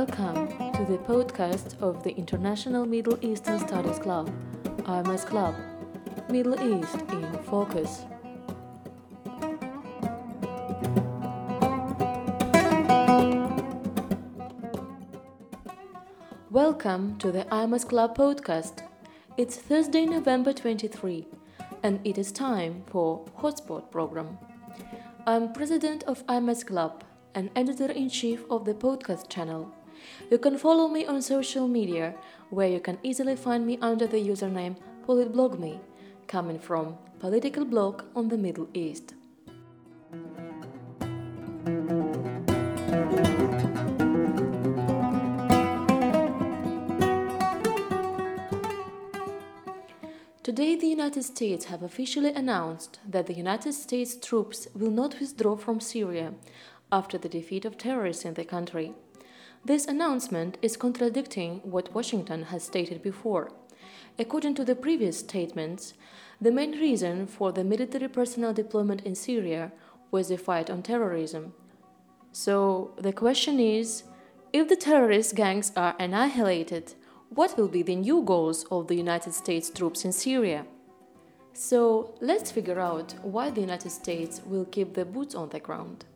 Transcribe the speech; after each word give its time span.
Welcome 0.00 0.48
to 0.72 0.86
the 0.90 0.96
podcast 0.96 1.78
of 1.82 2.02
the 2.02 2.16
International 2.16 2.86
Middle 2.86 3.18
Eastern 3.20 3.58
Studies 3.58 3.98
Club, 3.98 4.32
IMES 4.86 5.26
Club, 5.26 5.54
Middle 6.30 6.54
East 6.54 6.96
in 7.12 7.30
Focus. 7.42 8.06
Welcome 16.48 17.18
to 17.18 17.30
the 17.30 17.44
IMES 17.52 17.86
Club 17.86 18.16
podcast. 18.16 18.84
It's 19.36 19.58
Thursday, 19.58 20.06
November 20.06 20.54
23, 20.54 21.26
and 21.82 22.00
it 22.04 22.16
is 22.16 22.32
time 22.32 22.84
for 22.86 23.26
Hotspot 23.38 23.90
program. 23.90 24.38
I'm 25.26 25.52
president 25.52 26.04
of 26.04 26.24
IMES 26.26 26.64
Club 26.64 27.04
and 27.34 27.50
editor 27.54 27.92
in 27.92 28.08
chief 28.08 28.44
of 28.50 28.64
the 28.64 28.72
podcast 28.72 29.28
channel. 29.28 29.74
You 30.30 30.38
can 30.38 30.58
follow 30.58 30.88
me 30.88 31.06
on 31.06 31.22
social 31.22 31.68
media, 31.68 32.14
where 32.50 32.68
you 32.68 32.80
can 32.80 32.98
easily 33.02 33.36
find 33.36 33.66
me 33.66 33.78
under 33.80 34.06
the 34.06 34.16
username 34.16 34.76
PolitBlogMe, 35.06 35.80
coming 36.26 36.58
from 36.58 36.96
Political 37.18 37.64
Blog 37.66 38.02
on 38.14 38.28
the 38.28 38.38
Middle 38.38 38.68
East. 38.74 39.14
Today, 50.42 50.74
the 50.74 50.88
United 50.88 51.22
States 51.22 51.66
have 51.66 51.82
officially 51.82 52.32
announced 52.32 52.98
that 53.08 53.26
the 53.26 53.34
United 53.34 53.72
States 53.72 54.16
troops 54.16 54.66
will 54.74 54.90
not 54.90 55.20
withdraw 55.20 55.54
from 55.54 55.78
Syria 55.80 56.32
after 56.90 57.18
the 57.18 57.28
defeat 57.28 57.64
of 57.64 57.78
terrorists 57.78 58.24
in 58.24 58.34
the 58.34 58.44
country. 58.44 58.94
This 59.62 59.86
announcement 59.86 60.56
is 60.62 60.78
contradicting 60.78 61.60
what 61.62 61.94
Washington 61.94 62.44
has 62.44 62.64
stated 62.64 63.02
before. 63.02 63.52
According 64.18 64.54
to 64.54 64.64
the 64.64 64.74
previous 64.74 65.18
statements, 65.18 65.92
the 66.40 66.50
main 66.50 66.72
reason 66.72 67.26
for 67.26 67.52
the 67.52 67.62
military 67.62 68.08
personnel 68.08 68.54
deployment 68.54 69.02
in 69.02 69.14
Syria 69.14 69.70
was 70.10 70.28
the 70.28 70.38
fight 70.38 70.70
on 70.70 70.82
terrorism. 70.82 71.52
So 72.32 72.92
the 72.96 73.12
question 73.12 73.60
is 73.60 74.04
if 74.52 74.68
the 74.68 74.76
terrorist 74.76 75.34
gangs 75.34 75.72
are 75.76 75.94
annihilated, 75.98 76.94
what 77.28 77.58
will 77.58 77.68
be 77.68 77.82
the 77.82 77.96
new 77.96 78.22
goals 78.22 78.64
of 78.70 78.88
the 78.88 78.96
United 78.96 79.34
States 79.34 79.68
troops 79.68 80.06
in 80.06 80.12
Syria? 80.12 80.64
So 81.52 82.14
let's 82.22 82.50
figure 82.50 82.80
out 82.80 83.14
why 83.22 83.50
the 83.50 83.60
United 83.60 83.90
States 83.90 84.40
will 84.44 84.64
keep 84.64 84.94
the 84.94 85.04
boots 85.04 85.34
on 85.34 85.50
the 85.50 85.60
ground. 85.60 86.06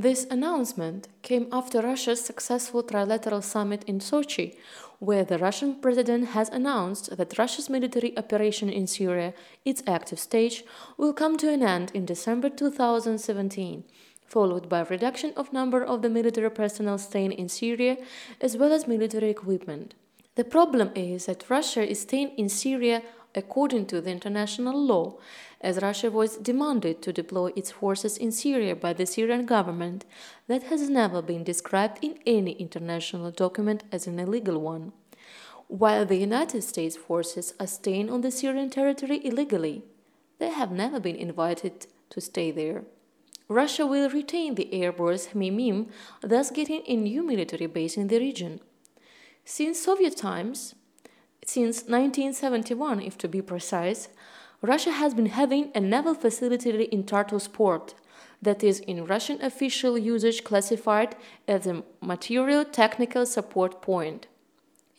This 0.00 0.24
announcement 0.30 1.08
came 1.20 1.46
after 1.52 1.82
Russia's 1.82 2.24
successful 2.24 2.82
trilateral 2.82 3.42
summit 3.42 3.84
in 3.86 3.98
Sochi, 3.98 4.56
where 4.98 5.24
the 5.24 5.36
Russian 5.36 5.74
president 5.74 6.28
has 6.28 6.48
announced 6.48 7.14
that 7.14 7.36
Russia's 7.36 7.68
military 7.68 8.16
operation 8.16 8.70
in 8.70 8.86
Syria, 8.86 9.34
its 9.62 9.82
active 9.86 10.18
stage, 10.18 10.64
will 10.96 11.12
come 11.12 11.36
to 11.36 11.52
an 11.52 11.62
end 11.62 11.90
in 11.92 12.06
December 12.06 12.48
2017, 12.48 13.84
followed 14.26 14.70
by 14.70 14.80
a 14.80 14.84
reduction 14.84 15.34
of 15.36 15.52
number 15.52 15.84
of 15.84 16.00
the 16.00 16.08
military 16.08 16.50
personnel 16.50 16.96
staying 16.96 17.32
in 17.32 17.50
Syria 17.50 17.98
as 18.40 18.56
well 18.56 18.72
as 18.72 18.88
military 18.88 19.28
equipment. 19.28 19.92
The 20.34 20.44
problem 20.44 20.92
is 20.94 21.26
that 21.26 21.50
Russia 21.50 21.86
is 21.86 22.00
staying 22.00 22.30
in 22.38 22.48
Syria 22.48 23.02
according 23.34 23.84
to 23.86 24.00
the 24.00 24.10
international 24.10 24.82
law, 24.82 25.18
as 25.60 25.82
Russia 25.82 26.10
was 26.10 26.36
demanded 26.38 27.02
to 27.02 27.12
deploy 27.12 27.50
its 27.54 27.70
forces 27.70 28.16
in 28.16 28.32
Syria 28.32 28.74
by 28.74 28.92
the 28.92 29.06
Syrian 29.06 29.44
government, 29.44 30.04
that 30.46 30.64
has 30.64 30.88
never 30.88 31.20
been 31.20 31.44
described 31.44 31.98
in 32.02 32.18
any 32.26 32.52
international 32.52 33.30
document 33.30 33.84
as 33.92 34.06
an 34.06 34.18
illegal 34.18 34.58
one. 34.60 34.92
While 35.68 36.06
the 36.06 36.16
United 36.16 36.62
States 36.62 36.96
forces 36.96 37.54
are 37.60 37.66
staying 37.66 38.10
on 38.10 38.22
the 38.22 38.30
Syrian 38.30 38.70
territory 38.70 39.20
illegally, 39.24 39.84
they 40.38 40.48
have 40.48 40.72
never 40.72 40.98
been 40.98 41.16
invited 41.16 41.86
to 42.08 42.20
stay 42.20 42.50
there. 42.50 42.84
Russia 43.48 43.86
will 43.86 44.08
retain 44.08 44.54
the 44.54 44.72
air 44.72 44.92
base 44.92 45.28
Khmeimim, 45.28 45.88
thus 46.22 46.50
getting 46.50 46.82
a 46.86 46.96
new 46.96 47.22
military 47.22 47.66
base 47.66 47.96
in 47.96 48.06
the 48.06 48.18
region. 48.18 48.60
Since 49.44 49.80
Soviet 49.80 50.16
times, 50.16 50.74
since 51.44 51.82
1971, 51.82 53.00
if 53.00 53.18
to 53.18 53.28
be 53.28 53.42
precise, 53.42 54.08
Russia 54.62 54.90
has 54.92 55.14
been 55.14 55.26
having 55.26 55.70
a 55.74 55.80
naval 55.80 56.14
facility 56.14 56.84
in 56.84 57.04
Tartus 57.04 57.48
port 57.48 57.94
that 58.42 58.62
is 58.62 58.80
in 58.80 59.06
Russian 59.06 59.40
official 59.42 59.96
usage 59.96 60.44
classified 60.44 61.16
as 61.48 61.66
a 61.66 61.82
material 62.02 62.64
technical 62.64 63.24
support 63.24 63.80
point. 63.80 64.26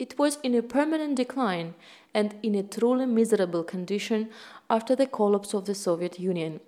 It 0.00 0.18
was 0.18 0.38
in 0.42 0.56
a 0.56 0.62
permanent 0.62 1.14
decline 1.14 1.74
and 2.12 2.34
in 2.42 2.56
a 2.56 2.64
truly 2.64 3.06
miserable 3.06 3.62
condition 3.62 4.30
after 4.68 4.96
the 4.96 5.06
collapse 5.06 5.54
of 5.54 5.66
the 5.66 5.76
Soviet 5.76 6.18
Union. 6.18 6.58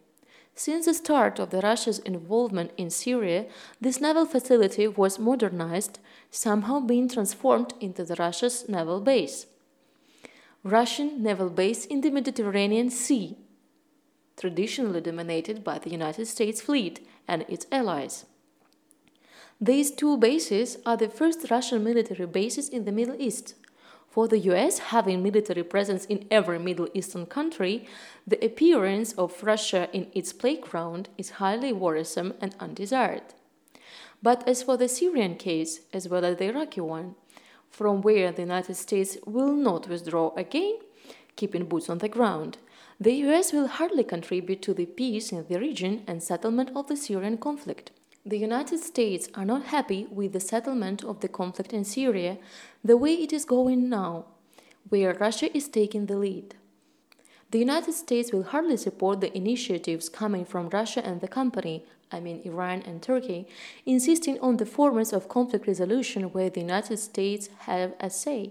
Since 0.55 0.87
the 0.87 0.95
start 0.95 1.41
of 1.41 1.51
the 1.51 1.61
Russia's 1.61 1.99
involvement 1.99 2.71
in 2.77 2.91
Syria, 2.91 3.47
this 3.81 4.01
naval 4.01 4.25
facility 4.25 4.87
was 4.87 5.19
modernized, 5.19 5.99
somehow 6.31 6.79
being 6.79 7.09
transformed 7.09 7.75
into 7.81 8.05
the 8.05 8.15
Russia's 8.15 8.69
naval 8.69 9.01
base. 9.01 9.47
Russian 10.67 11.23
naval 11.23 11.51
base 11.51 11.85
in 11.85 12.01
the 12.01 12.11
Mediterranean 12.11 12.89
Sea, 12.89 13.37
traditionally 14.35 15.03
dominated 15.03 15.63
by 15.63 15.79
the 15.79 15.91
United 15.91 16.25
States 16.25 16.63
fleet 16.63 17.07
and 17.29 17.45
its 17.51 17.67
allies. 17.71 18.25
These 19.61 19.91
two 19.91 20.17
bases 20.17 20.79
are 20.87 20.97
the 20.97 21.11
first 21.11 21.51
Russian 21.51 21.85
military 21.85 22.25
bases 22.25 22.71
in 22.71 22.87
the 22.87 22.93
Middle 22.93 23.21
East. 23.21 23.57
For 24.09 24.27
the 24.27 24.39
US, 24.39 24.79
having 24.79 25.23
military 25.23 25.65
presence 25.65 26.07
in 26.07 26.27
every 26.31 26.59
Middle 26.59 26.89
Eastern 26.95 27.27
country, 27.27 27.87
the 28.27 28.43
appearance 28.43 29.13
of 29.13 29.43
Russia 29.43 29.91
in 29.93 30.07
its 30.15 30.33
playground 30.33 31.11
is 31.19 31.43
highly 31.43 31.75
worrisome 31.75 32.33
and 32.41 32.57
undesired. 32.59 33.35
But 34.23 34.49
as 34.49 34.63
for 34.63 34.79
the 34.79 34.89
Syrian 34.89 35.37
case, 35.37 35.81
as 35.93 36.09
well 36.09 36.25
as 36.25 36.39
the 36.39 36.47
Iraqi 36.47 36.81
one, 36.81 37.17
from 37.75 38.03
where 38.03 38.31
the 38.31 38.43
United 38.43 38.77
States 38.77 39.19
will 39.27 39.53
not 39.53 39.89
withdraw 39.89 40.33
again, 40.37 40.79
keeping 41.35 41.65
boots 41.65 41.91
on 41.91 41.99
the 41.99 42.09
ground. 42.09 42.57
The 43.01 43.15
US 43.27 43.53
will 43.53 43.67
hardly 43.67 44.05
contribute 44.05 44.63
to 44.63 44.75
the 44.75 44.87
peace 44.87 45.33
in 45.33 45.45
the 45.49 45.59
region 45.59 46.05
and 46.07 46.23
settlement 46.23 46.71
of 46.77 46.87
the 46.87 46.97
Syrian 46.97 47.37
conflict. 47.37 47.91
The 48.25 48.39
United 48.39 48.79
States 48.79 49.29
are 49.35 49.45
not 49.45 49.65
happy 49.77 50.07
with 50.09 50.33
the 50.33 50.41
settlement 50.53 51.03
of 51.03 51.19
the 51.19 51.29
conflict 51.29 51.73
in 51.73 51.85
Syria 51.85 52.39
the 52.85 52.97
way 52.97 53.15
it 53.15 53.33
is 53.33 53.45
going 53.45 53.89
now, 53.89 54.27
where 54.89 55.15
Russia 55.15 55.55
is 55.57 55.67
taking 55.69 56.07
the 56.07 56.17
lead. 56.17 56.55
The 57.55 57.61
United 57.61 57.93
States 57.93 58.33
will 58.33 58.43
hardly 58.43 58.77
support 58.77 59.21
the 59.21 59.33
initiatives 59.33 60.09
coming 60.09 60.45
from 60.45 60.71
Russia 60.71 61.07
and 61.07 61.21
the 61.21 61.29
company, 61.29 61.85
I 62.11 62.19
mean 62.19 62.41
Iran 62.45 62.83
and 62.85 63.01
Turkey, 63.01 63.47
insisting 63.87 64.41
on 64.41 64.57
the 64.57 64.65
formats 64.65 65.13
of 65.13 65.29
conflict 65.29 65.69
resolution 65.69 66.33
where 66.33 66.51
the 66.51 66.63
United 66.63 66.97
States 66.97 67.51
have 67.59 67.95
a 68.01 68.11
say. 68.11 68.51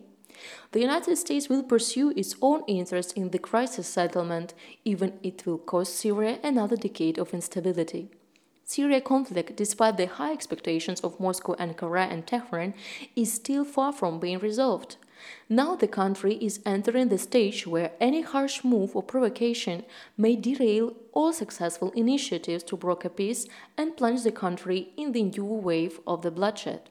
The 0.71 0.79
United 0.79 1.17
States 1.17 1.49
will 1.49 1.63
pursue 1.63 2.11
its 2.11 2.37
own 2.41 2.63
interest 2.65 3.11
in 3.17 3.31
the 3.31 3.39
crisis 3.39 3.87
settlement, 3.87 4.53
even 4.85 5.19
it 5.21 5.45
will 5.45 5.57
cost 5.57 5.97
Syria 5.97 6.39
another 6.41 6.77
decade 6.77 7.17
of 7.17 7.33
instability. 7.33 8.07
Syria 8.63 9.01
conflict, 9.01 9.57
despite 9.57 9.97
the 9.97 10.07
high 10.07 10.31
expectations 10.31 11.01
of 11.01 11.19
Moscow, 11.19 11.55
Ankara, 11.55 12.09
and 12.09 12.25
Tehran, 12.25 12.73
is 13.17 13.33
still 13.33 13.65
far 13.65 13.91
from 13.91 14.21
being 14.21 14.39
resolved. 14.39 14.95
Now 15.49 15.75
the 15.75 15.87
country 15.87 16.35
is 16.35 16.59
entering 16.65 17.09
the 17.09 17.17
stage 17.17 17.67
where 17.67 17.91
any 17.99 18.21
harsh 18.21 18.63
move 18.63 18.95
or 18.95 19.03
provocation 19.03 19.83
may 20.17 20.35
derail 20.35 20.95
all 21.11 21.33
successful 21.33 21.91
initiatives 21.91 22.63
to 22.65 22.77
broker 22.77 23.09
peace 23.09 23.47
and 23.77 23.97
plunge 23.97 24.23
the 24.23 24.31
country 24.31 24.89
in 24.97 25.11
the 25.11 25.23
new 25.23 25.45
wave 25.45 25.99
of 26.07 26.21
the 26.21 26.31
bloodshed. 26.31 26.89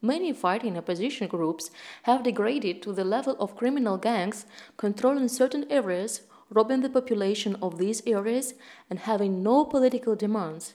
Many 0.00 0.32
fighting 0.32 0.76
opposition 0.78 1.26
groups 1.28 1.70
have 2.04 2.22
degraded 2.22 2.82
to 2.82 2.92
the 2.92 3.04
level 3.04 3.36
of 3.40 3.56
criminal 3.56 3.96
gangs 3.96 4.46
controlling 4.76 5.28
certain 5.28 5.66
areas, 5.70 6.22
robbing 6.50 6.82
the 6.82 6.88
population 6.88 7.56
of 7.60 7.78
these 7.78 8.02
areas, 8.06 8.54
and 8.88 9.00
having 9.00 9.42
no 9.42 9.64
political 9.64 10.14
demands 10.14 10.74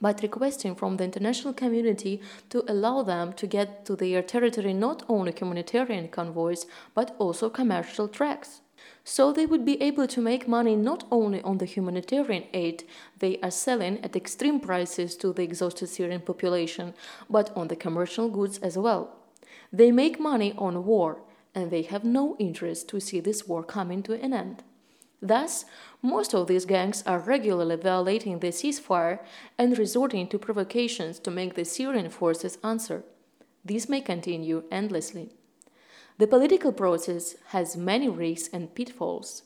but 0.00 0.22
requesting 0.22 0.74
from 0.74 0.96
the 0.96 1.04
international 1.04 1.54
community 1.54 2.20
to 2.50 2.64
allow 2.68 3.02
them 3.02 3.32
to 3.34 3.46
get 3.46 3.84
to 3.86 3.96
their 3.96 4.22
territory 4.22 4.72
not 4.72 5.02
only 5.08 5.32
humanitarian 5.32 6.08
convoys 6.08 6.66
but 6.94 7.14
also 7.18 7.48
commercial 7.50 8.08
tracks. 8.08 8.60
So 9.04 9.32
they 9.32 9.46
would 9.46 9.64
be 9.64 9.80
able 9.82 10.06
to 10.08 10.20
make 10.20 10.48
money 10.48 10.76
not 10.76 11.04
only 11.10 11.42
on 11.42 11.58
the 11.58 11.66
humanitarian 11.66 12.44
aid 12.52 12.84
they 13.18 13.38
are 13.42 13.50
selling 13.50 14.02
at 14.02 14.16
extreme 14.16 14.60
prices 14.60 15.16
to 15.16 15.32
the 15.32 15.42
exhausted 15.42 15.88
Syrian 15.88 16.20
population, 16.20 16.94
but 17.28 17.54
on 17.56 17.68
the 17.68 17.76
commercial 17.76 18.28
goods 18.28 18.58
as 18.58 18.78
well. 18.78 19.16
They 19.72 19.90
make 19.92 20.20
money 20.20 20.54
on 20.56 20.84
war, 20.86 21.18
and 21.54 21.70
they 21.70 21.82
have 21.82 22.04
no 22.04 22.36
interest 22.38 22.88
to 22.88 23.00
see 23.00 23.20
this 23.20 23.46
war 23.46 23.62
coming 23.62 24.02
to 24.04 24.14
an 24.14 24.32
end. 24.32 24.62
Thus, 25.24 25.64
most 26.02 26.34
of 26.34 26.48
these 26.48 26.66
gangs 26.66 27.02
are 27.06 27.18
regularly 27.18 27.76
violating 27.76 28.40
the 28.40 28.48
ceasefire 28.48 29.20
and 29.56 29.78
resorting 29.78 30.28
to 30.28 30.38
provocations 30.38 31.18
to 31.20 31.30
make 31.30 31.54
the 31.54 31.64
Syrian 31.64 32.10
forces 32.10 32.58
answer. 32.62 33.04
This 33.64 33.88
may 33.88 34.02
continue 34.02 34.64
endlessly. 34.70 35.30
The 36.18 36.26
political 36.26 36.72
process 36.72 37.36
has 37.48 37.74
many 37.74 38.06
risks 38.06 38.50
and 38.52 38.74
pitfalls. 38.74 39.44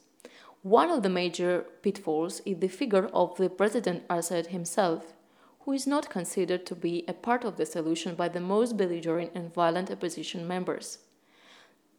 One 0.63 0.91
of 0.91 1.05
the 1.05 1.09
major 1.09 1.65
pitfalls 1.83 2.43
is 2.45 2.59
the 2.59 2.67
figure 2.67 3.07
of 3.15 3.37
the 3.37 3.49
President 3.49 4.03
Assad 4.11 4.49
himself, 4.49 5.15
who 5.61 5.71
is 5.71 5.87
not 5.87 6.11
considered 6.11 6.67
to 6.67 6.75
be 6.75 7.05
a 7.07 7.13
part 7.13 7.45
of 7.45 7.57
the 7.57 7.65
solution 7.65 8.17
by 8.17 8.29
the 8.29 8.41
most 8.41 8.77
belligerent 8.77 9.31
and 9.33 9.55
violent 9.55 9.93
opposition 9.93 10.49
members. 10.49 10.99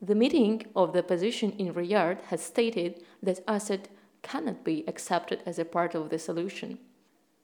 The 0.02 0.16
meeting 0.16 0.66
of 0.78 0.94
the 0.94 1.00
opposition 1.00 1.52
in 1.58 1.74
Riyadh 1.74 2.22
has 2.30 2.42
stated 2.42 3.04
that 3.22 3.44
Assad 3.46 3.90
cannot 4.22 4.64
be 4.64 4.86
accepted 4.88 5.44
as 5.46 5.60
a 5.60 5.66
part 5.66 5.94
of 5.94 6.10
the 6.10 6.18
solution. 6.18 6.80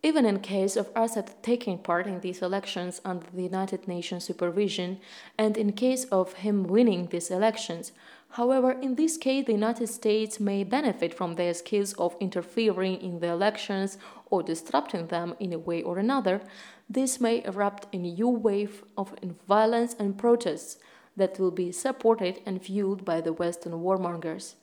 Even 0.02 0.26
in 0.26 0.40
case 0.40 0.78
of 0.78 0.90
Assad 0.96 1.34
taking 1.42 1.78
part 1.80 2.08
in 2.08 2.22
these 2.22 2.42
elections 2.42 3.02
under 3.04 3.28
the 3.34 3.44
United 3.44 3.90
Nations 3.90 4.24
supervision, 4.24 5.00
and 5.38 5.58
in 5.58 5.74
case 5.74 6.06
of 6.06 6.34
him 6.34 6.64
winning 6.64 7.08
these 7.08 7.30
elections, 7.30 7.92
however, 8.30 8.72
in 8.72 8.96
this 8.96 9.18
case 9.18 9.46
the 9.46 9.52
United 9.52 9.88
States 9.88 10.40
may 10.40 10.64
benefit 10.64 11.14
from 11.14 11.36
their 11.36 11.54
skills 11.54 11.92
of 11.94 12.16
interfering 12.22 13.02
in 13.02 13.20
the 13.20 13.28
elections 13.28 13.98
or 14.30 14.42
disrupting 14.42 15.08
them 15.08 15.36
in 15.42 15.52
a 15.52 15.60
way 15.60 15.82
or 15.82 15.98
another. 15.98 16.42
This 16.90 17.20
may 17.20 17.44
erupt 17.44 17.94
a 17.94 17.98
new 17.98 18.30
wave 18.30 18.86
of 18.98 19.14
violence 19.46 19.94
and 20.00 20.18
protests 20.18 20.78
that 21.18 21.40
will 21.40 21.52
be 21.52 21.72
supported 21.72 22.42
and 22.46 22.62
fueled 22.62 23.06
by 23.06 23.22
the 23.22 23.34
Western 23.34 23.74
warmongers. 23.74 24.56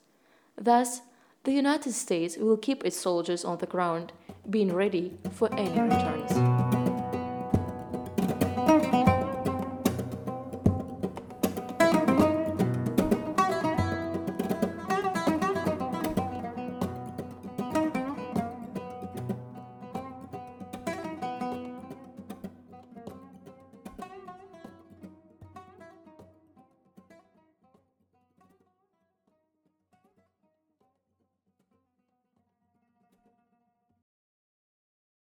Thus, 0.57 1.01
the 1.43 1.51
United 1.51 1.93
States 1.93 2.37
will 2.37 2.57
keep 2.57 2.85
its 2.85 2.97
soldiers 2.97 3.43
on 3.43 3.57
the 3.57 3.65
ground, 3.65 4.13
being 4.49 4.73
ready 4.73 5.17
for 5.31 5.53
any 5.55 5.81
returns. 5.81 6.52